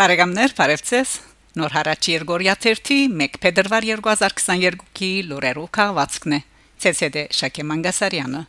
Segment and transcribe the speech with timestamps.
[0.00, 1.10] Բարեկամներ, բարևձեզ։
[1.60, 6.40] Նոր հարաճ Երգորիա 3-ի 1 փետրվար 2022-ի լուրերով քաղվածքն է։
[6.88, 8.40] ՑՍԴ Շակե Մանգասարյանը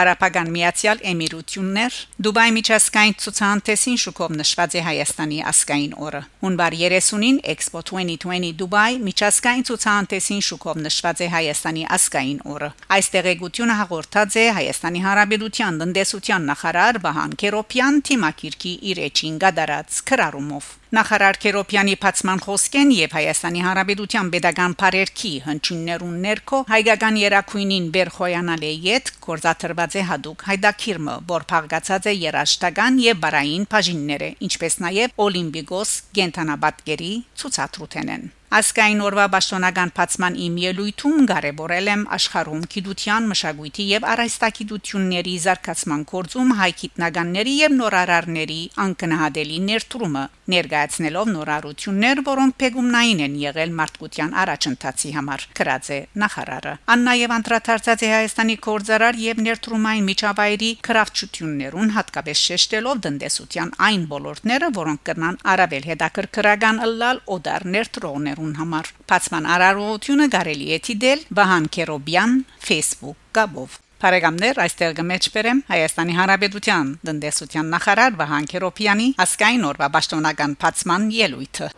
[0.00, 7.82] Արաբական Միացյալ Էմիրություններ Դուբայ միջազգային ցուցահանդեսին շուկով նշված է Հայաստանի ասկային օրը։ Հունվար 30-ին Expo
[7.90, 15.00] 2020 Դուբայ միջազգային ցուցահանդեսին շուկով նշված է Հայաստանի ասկային օրը։ Այս տեղեկությունը հաղորդած է Հայաստանի
[15.06, 23.12] Հանրապետության տնտեսության նախարար Վահան Քերոպյան թիմակիրքի իր էջին գդարած քրարումով։ Նախարար Քերոպյանի բացման խոսքեն եւ
[23.14, 31.14] Հայաստանի Հանրապետության pedagogan բարերքի հնչյուններուն ներքո հայկական երակույնին Բերխոյանալ է յետ կորզաթրված է հadouk հայդակիրմը,
[31.30, 39.90] որ փաղկացած է երաշտական եւ բարային բաժինները, ինչպես նաեւ Օլիմպիկոս գենթանաբատկերի ցուցադրութենեն։ Ասկային օրվա պաշտոնական
[39.94, 47.76] բացման իմ ելույթում կարևորել եմ աշխարհում գիտության, մշակույթի եւ առայստագիտությունների զարգացման կորձում հայ գիտնականների եւ
[47.78, 56.74] նորարարների անկնահատելի ներդրումը, ներկայացնելով նորարարություններ, որոնք փեգումնային են եղել մարդկության առաջընթացի համար։ Գրած է նախարարը։
[56.90, 64.74] Ան նաեւ անդրադարձած է Հայաստանի կորձարար եւ ներդրումային միջավայրի քրավչություններուն հատկապես շեշտելով տնտեսության այն ոլորտները,
[64.80, 71.66] որոնք կրնան արաբել հետաքրքրական ըլլալ օդար ներդրողներ ընկերներուն համար։ Բացման արարողությունը կարելի է դիտել Վահան
[71.76, 72.32] Քերոբյան
[72.68, 81.12] Facebook կաբով։ Փարեգամներ այստեղ գմեջբերեմ Հայաստանի Հանրապետության տնտեսության նախարար Վահան Քերոբյանի ասկային օրվա պաշտոնական բացման
[81.20, 81.70] ելույթը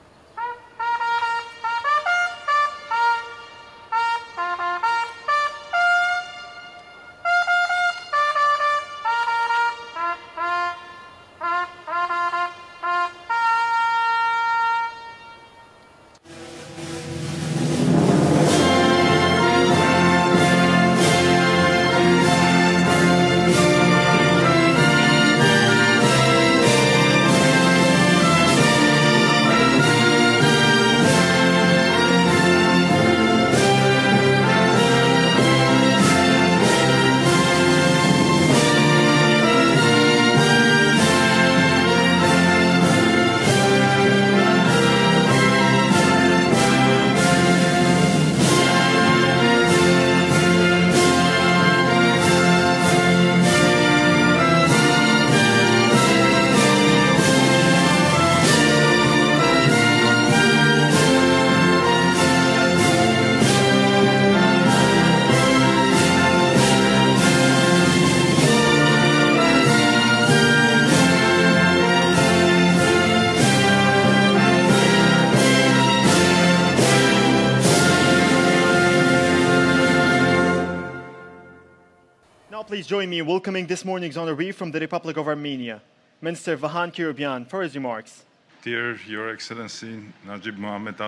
[82.92, 85.80] join me in welcoming this morning's honoree from the Republic of Armenia,
[86.20, 88.26] Minister Vahan Kiribyan, for his remarks.
[88.60, 90.98] Dear Your Excellency Najib Mohammed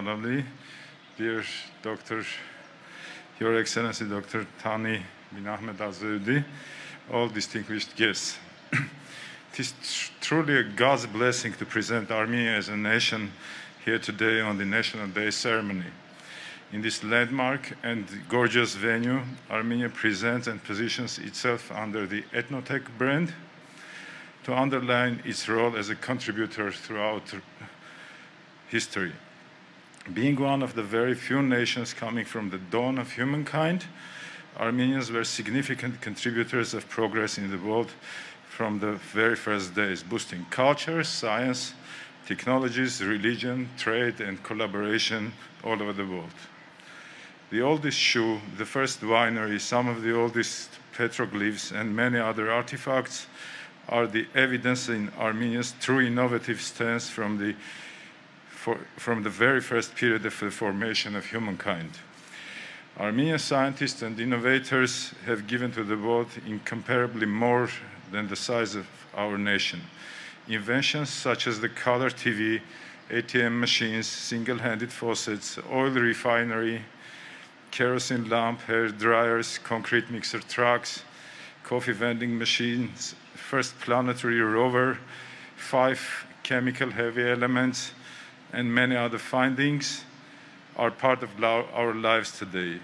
[1.19, 1.45] dear
[1.83, 2.25] Dr.
[3.39, 4.47] Your Excellency Dr.
[4.63, 6.43] Tani bin Ahmed Azudi,
[7.13, 8.39] all distinguished guests.
[8.73, 9.75] it is
[10.23, 13.31] truly a God's blessing to present Armenia as a nation
[13.85, 15.91] here today on the National Day ceremony.
[16.75, 23.33] In this landmark and gorgeous venue, Armenia presents and positions itself under the Ethnotech brand
[24.43, 27.33] to underline its role as a contributor throughout
[28.67, 29.13] history.
[30.13, 33.85] Being one of the very few nations coming from the dawn of humankind,
[34.59, 37.93] Armenians were significant contributors of progress in the world
[38.49, 41.73] from the very first days, boosting culture, science,
[42.27, 46.35] technologies, religion, trade, and collaboration all over the world
[47.51, 53.27] the oldest shoe, the first winery, some of the oldest petroglyphs, and many other artifacts
[53.89, 57.55] are the evidence in Armenia's true innovative stance from the,
[58.49, 61.91] for, from the very first period of the formation of humankind.
[62.99, 67.69] Armenian scientists and innovators have given to the world incomparably more
[68.13, 68.87] than the size of
[69.17, 69.81] our nation.
[70.49, 72.61] Inventions such as the color TV,
[73.11, 76.83] ATM machines, single handed faucets, oil refinery,
[77.75, 81.03] kerosene lamp, hair dryers, concrete mixer trucks,
[81.65, 84.97] coffee vending machines, first planetary rover,
[85.57, 86.01] five
[86.45, 87.91] chemical heavy elements,
[88.53, 90.05] and many other findings
[90.77, 92.79] are part of our lives today.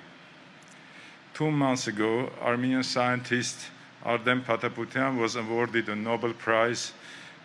[1.35, 3.71] Two months ago, Armenian scientist
[4.05, 6.93] Ardem Pataputian was awarded a Nobel Prize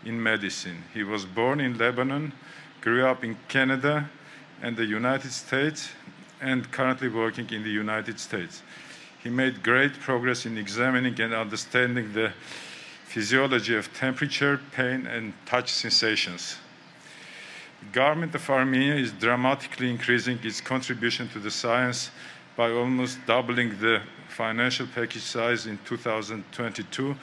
[0.03, 0.83] in medicine.
[0.95, 2.33] He was born in Lebanon,
[2.81, 4.09] grew up in Canada
[4.63, 5.89] and the United States,
[6.41, 8.61] and currently working in the United States.
[9.23, 12.31] He made great progress in examining and understanding the
[13.05, 16.57] physiology of temperature, pain, and touch sensations.
[17.79, 22.11] The government of Armenia is dramatically increasing its contribution to the science
[22.55, 27.15] by almost doubling the financial package size in 2022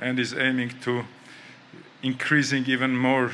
[0.00, 1.04] and is aiming to
[2.02, 3.30] increasing even more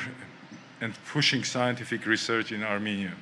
[0.81, 3.13] and pushing scientific research in Armenia.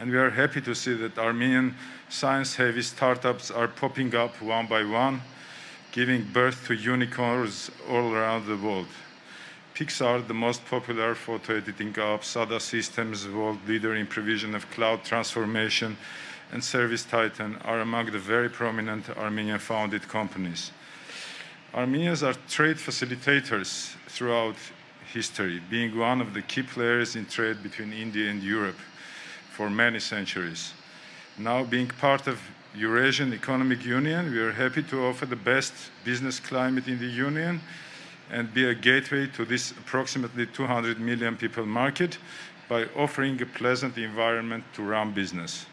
[0.00, 1.74] And we are happy to see that Armenian
[2.08, 5.20] science heavy startups are popping up one by one,
[5.92, 8.86] giving birth to unicorns all around the world.
[9.74, 15.04] Pixar, the most popular photo editing app, SADA Systems, world leader in provision of cloud
[15.04, 15.98] transformation,
[16.50, 20.72] and Service Titan are among the very prominent Armenian founded companies.
[21.74, 24.56] Armenians are trade facilitators throughout
[25.12, 28.78] history, being one of the key players in trade between India and Europe
[29.60, 30.72] for many centuries.
[31.36, 32.40] Now, being part of
[32.74, 37.60] Eurasian Economic Union, we are happy to offer the best business climate in the Union
[38.30, 42.16] and be a gateway to this approximately 200 million people market
[42.70, 45.66] by offering a pleasant environment to run business.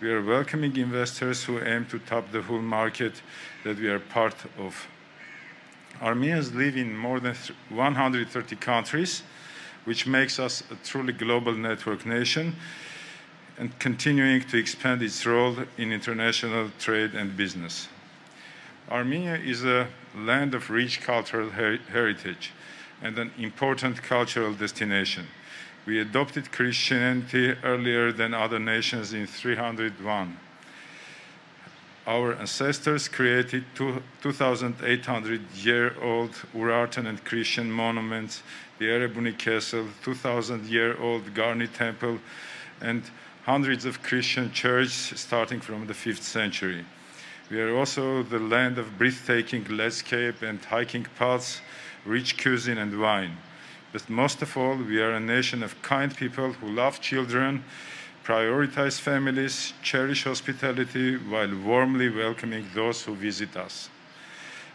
[0.00, 3.20] We are welcoming investors who aim to tap the whole market
[3.62, 4.88] that we are part of.
[6.00, 7.34] Armenians live in more than
[7.68, 9.22] 130 countries,
[9.84, 12.56] which makes us a truly global network nation
[13.58, 17.88] and continuing to expand its role in international trade and business.
[18.90, 22.52] Armenia is a land of rich cultural her- heritage
[23.02, 25.26] and an important cultural destination.
[25.86, 30.36] We adopted Christianity earlier than other nations in 301.
[32.06, 38.42] Our ancestors created 2,800 year old Urartan and Christian monuments,
[38.78, 42.18] the Erebuni Castle, 2,000 year old Garni Temple,
[42.80, 43.02] and
[43.48, 46.84] hundreds of Christian churches starting from the 5th century.
[47.50, 51.62] We are also the land of breathtaking landscape and hiking paths,
[52.04, 53.38] rich cuisine and wine.
[53.90, 57.64] But most of all, we are a nation of kind people who love children,
[58.22, 63.88] prioritize families, cherish hospitality while warmly welcoming those who visit us.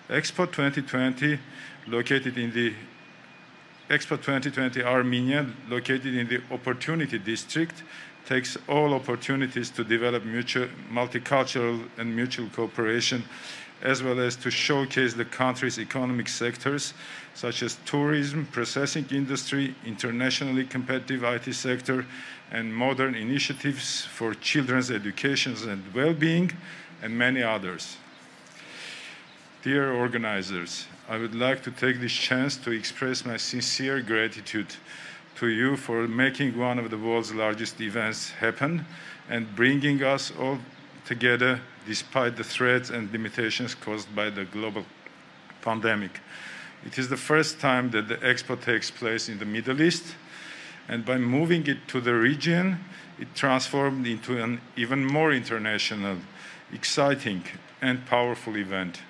[0.09, 1.37] Expo 2020,
[1.85, 2.73] located in the
[3.87, 7.83] Expo 2020 Armenia, located in the Opportunity District,
[8.25, 13.23] takes all opportunities to develop mutual, multicultural and mutual cooperation,
[13.81, 16.93] as well as to showcase the country's economic sectors,
[17.33, 22.05] such as tourism, processing industry, internationally competitive IT sector,
[22.51, 26.51] and modern initiatives for children's education and well-being,
[27.01, 27.97] and many others.
[29.63, 34.75] Dear organizers, I would like to take this chance to express my sincere gratitude
[35.43, 38.85] to you for making one of the world's largest events happen
[39.29, 40.57] and bringing us all
[41.03, 44.85] together despite the threats and limitations caused by the global
[45.61, 46.21] pandemic.
[46.85, 50.15] It is the first time that the expo takes place in the Middle East,
[50.87, 52.79] and by moving it to the region,
[53.19, 56.19] it transformed into an even more international,
[56.71, 57.43] exciting,
[57.81, 59.01] and powerful event.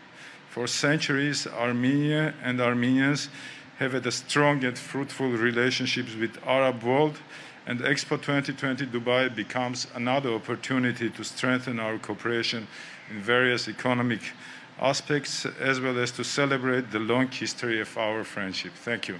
[0.50, 3.30] For centuries, Armenia and Armenians
[3.79, 7.18] have had a strong and fruitful relationships with Arab world,
[7.65, 12.68] and Expo 2020 Dubai becomes another opportunity to strengthen our cooperation
[13.09, 14.21] in various economic
[14.80, 18.73] aspects, as well as to celebrate the long history of our friendship.
[18.73, 19.19] Thank you.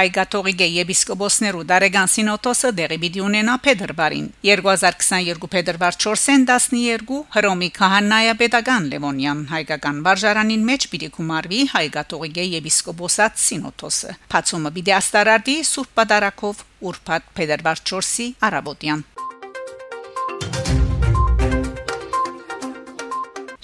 [0.00, 8.88] Հայգաթողիկե եպիսկոպոսներու Դարեգան Սինոտոսը դեղի պիտի ունենա Փետրվարին 2022 փետրվար 4-ին 12 Հռոմի քահանայա pedagogan
[8.94, 17.30] Լևոնյան հայկական վարժարանին մեջ պիտի գումարվի Հայգաթողիկե եպիսկոպոսած Սինոտոսը Փացումը պիտի աստարարդի Սուրբ Պատարակով Ուրփաթ
[17.36, 19.06] Փետրվար 4-ի առավոտյան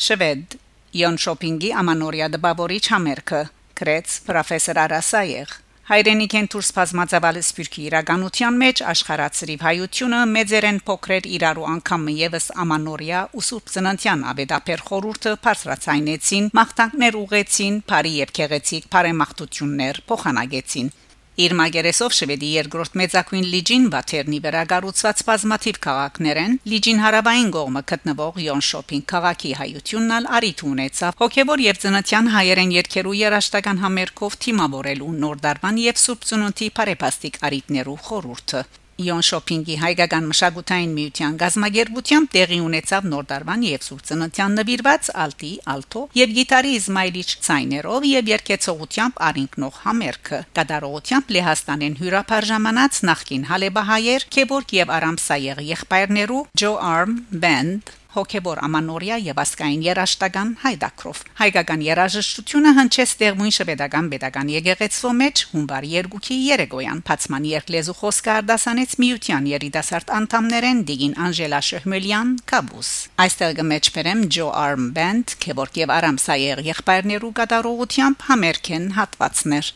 [0.07, 0.59] Շվեդ
[1.00, 3.47] Իոն շոփինգի ամանորյա դպավորիչ համերգը
[3.81, 11.69] գրեց պրոֆեսոր Արասայեղ Հայրենիք են դուրս բազմածավալ սպիրկի իրականության մեջ աշխարհացրիվ հայությունը մեծերեն փոքրեր իրարու
[11.73, 20.02] անգամ եւս ամանորյա ու սուրբ ծննդյան ավետապեր խորուրդը բարձրացայնեցին մաղթանքներ ուղեցին բարի եւ քեղեցիկ բարեմաղթություններ
[20.11, 20.90] փոխանագեցին
[21.37, 27.83] Իր մագերեսով շվեդի երկրորդ մեծակույն լիջին Վաթերնի վրա գառուցված բազմաթիվ քաղաքներ են լիջին հարավային կողմը
[27.93, 35.12] գտնվող Յոնշոփին քաղաքի հայությունն ալ արիթ ունեցավ հոգևոր եւ ծնատյան հայերեն երկերու երաշտական համերգով թիմավորելու
[35.26, 38.66] նոր դարվան եւ սուրբ ծնունդի բարեփաստիկ արիտներու խորուրդը
[38.97, 46.05] Իոն շոփինգի հայկական մշակութային միության գազագերբությամբ տեղի ունեցավ նոր դարվան եւ սուրցնության նվիրված ալտի, ալտո
[46.17, 54.75] եւ գիտարի Իսմայլիչ ցայներով եւ երկեցողությամբ արինքնող համերգը կդարողությամբ Լեհաստանեն հյուրապար ժամանած նախկին հալեբահայեր Քեբորգ
[54.81, 63.14] եւ Արամսայեղ եղբայրներու Joe Arm Band հոգեբոր ամանորյա եւ ասկային երաշտական հայդակրով հայկական երաժշտությունը հնչեց
[63.23, 70.85] տեղույն շվեդական pedagogan եկեղեցու մեջ հունվար 2-ի երեգոյան փացման երկլեզու խոսքը արդասանեց միության երիտասարդ անդամներեն
[70.90, 72.92] Դիգին Անժելա Շհմելյան Կաբուս
[73.26, 79.75] այստեղ գմեջբերեմ Joe Arm Band Քեբորգ եւ Արամսայեր եղբայրներու կատարողությամբ համերգեն հատվածներ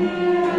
[0.00, 0.49] Amen.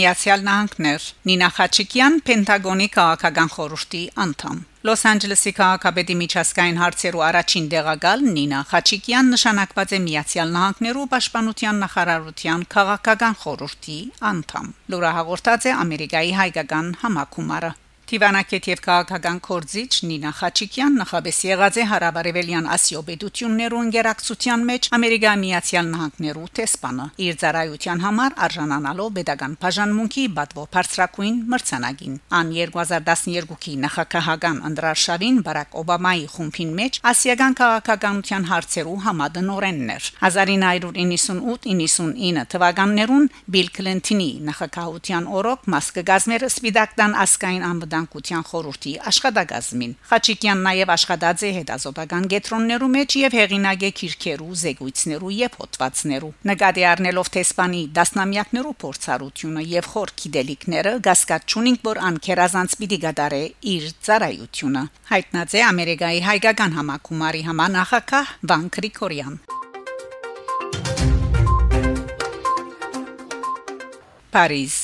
[0.00, 8.24] Միացյալ Նահանգներ Նինա Խաչիկյան Պենտագոնի քաղաքական խորհրդի անդամ Լոս Անջելեսի քաղաքապետի միջազգային հարցերու առաջին դեղակալ
[8.38, 13.98] Նինա Խաչիկյան նշանակված է Միացյալ Նահանգներու պաշտպանության նախարարության քաղաքական խորհրդի
[14.32, 17.72] անդամ։ Լուրը հաղորդած է Ամերիկայի հայկական համակումարը։
[18.10, 25.34] Տիվանակետ եւ քաղաքական կորձիչ Նինա Խաչիկյան նախաբես եղած է հարաբարևելյան Ասիո պետություններու ինտերակցիան մեջ Ամերիկա
[25.42, 34.56] Միացյալ Նահանգներու տեսփանը իր ծառայության համար արժանանալով pedagogan բաժանմունքի բատվո բարձրակույն մրցանակին ան 2012-ի նախագահական
[34.70, 45.60] անդրարշավին Բարակ Օբամայի խումբին մեջ ասիական քաղաքականության հարցերու համադնորեններ 1998-99 թվականներուն Բիլ Քլինթոնի նախագահության օրոք
[45.76, 53.16] մաս կգազմերը սպիդակտան ասկային անվտանգ անվտանգության խորհրդի աշխատակազմին։ Խաչիկյանն նաև աշխատած է հետազոտական գետրոններու մեջ
[53.20, 60.92] եւ հեղինակ է քիրքերու, զեկույցներու եւ հոդվածներու։ Նկատի առնելով տեսփանի դասնամյակներու փորձառությունը եւ խոր գիտելիքները,
[61.06, 63.42] գասկած չունինք, որ անկերազանց պիտի գդարե
[63.74, 69.36] իր ծառայությունը։ Հայտնած է Ամերիկայի հայկական համակումարի համանախակահ Վան Գրիգորյան։
[74.30, 74.74] Փարիզ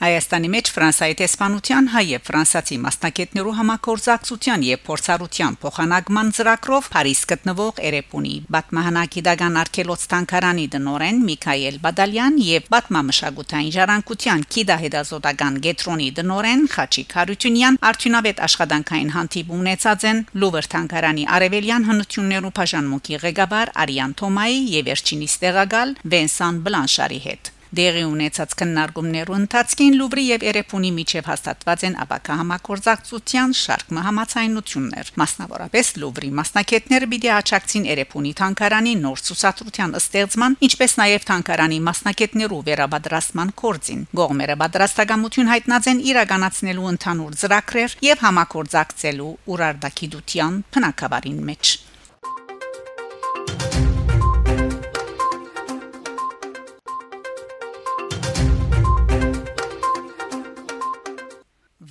[0.00, 7.82] Հայաստանի մեջ Ֆրանսայի տեսփանության հայ եւ ֆրանսացի մասնակիցներու համակորձակցության եւ փորձառության փոխանակման ծրագրով Փարիզ գտնվող
[7.88, 16.66] Էրեպունի Բատմահանակի դագան արքելոց տանկարանի դնորեն Միքայել Բադալյան եւ Բատմամշակութային ժառանգության Կիդա հետազոտական գետրոնի դնորեն
[16.80, 24.60] Խաչիկ Հարությունյան արդյունավետ աշխատանքային հանդիպում ունեցած են Լուվր տանկարանի արևելյան հնություններու բաժանմունքի ղեկավար Արիան Թոմայի
[24.80, 31.84] եւ վերջինիս տեղակալ Վենսան Բլանշարի հետ Դեղի ունեցած քննարկումներու ընթացքին Լուվրի եւ Էրեփունի միջև հաստատված
[31.86, 40.56] են աբակա համակորձակցության շարք մահամացայնություններ։ Մասնավորապես Լուվրի մասնակիցները պիտի աճակցին Էրեփունի թանկարանի նոր ցուցադրության ըստեղծման,
[40.66, 49.30] ինչպես նաեւ թանկարանի մասնակիցներու վերաբադրաստման կորձին։ Գողմերը պատրաստակամություն հայտնած են իրականացնելու ընդհանուր ծրագրեր եւ համակորձակցելու
[49.54, 51.78] ուրարդակիդության փնակավարին մեջ։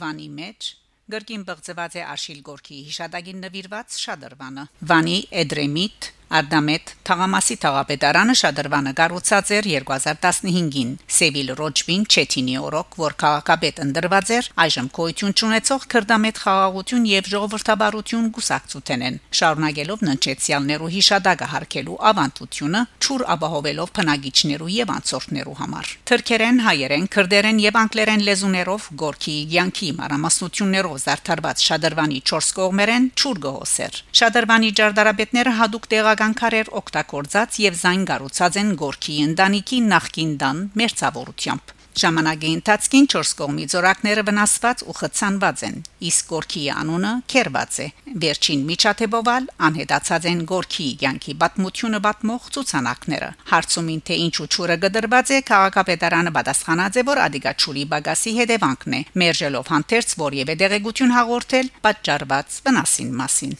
[0.09, 0.67] Վանի մեջ
[1.13, 9.51] գրքին բղծված է Աշիլ Գորկի հիշադակին նվիրված շադրվանը Վանի Էդրեմիտ Ադամետ Թաղամասի Թաղապետարանը շադրվանը կառուցած
[9.55, 17.07] էր 2015-ին Սևիլ Ռոջբին Չեթինի օրոք, որ քաղաքապետ ընդրված էր, այժմ կոյություն ունեցող քրդամետ խաղաղություն
[17.09, 25.91] եւ ժողովրդաբարություն գուսակցութեն են, շարունակելով ննչեցյալներու հիշադակը հարկելու ավանդությունը, ճուր ապահովելով փնագիչներու եւ անցորդներու համար։
[26.13, 33.99] Թրքերեն, հայերեն, քրդերեն եւ անգլերեն լեզուներով Գորքի Յանքի մարամասնություններով զարդարված շադրվանի 4 կողմերեն ճուր գոհսեր։
[34.19, 40.57] Շադրվանի ջարդարաբետները հadoop տեղակ բավական քարեր օգտագործած եւ զայն գառուցած են Գորքի ընտանիքի նախկին դան
[40.79, 45.77] մերձավորությամբ։ Ժամանակի ընթացքին 4 կողմի զորակները վնասված ու խցանված են,
[46.09, 47.87] իսկ Գորքի անունը կերված է։
[48.23, 55.39] Վերջին միջաթեբովալ անհետացած են Գորքի յանքի պատմությունը պատմող ցուցանակները։ Հարցումին թե ինչու ճուրը գդրված է,
[55.49, 63.17] քաղաքապետարանը պատասխանած է, որ ադիգաչուրի բագասի հետևանքն է, մերժելով հանդերձ որևէ դեղեցություն հաղորդել պատճառված վնասին
[63.23, 63.59] մասին։